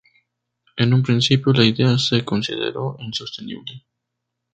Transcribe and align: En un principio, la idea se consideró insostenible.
En 0.77 0.95
un 0.95 1.03
principio, 1.03 1.53
la 1.53 1.63
idea 1.63 1.95
se 1.99 2.25
consideró 2.25 2.95
insostenible. 3.01 3.83